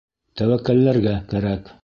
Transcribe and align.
Тәүәккәлләргә 0.41 1.15
кәрәк! 1.35 1.75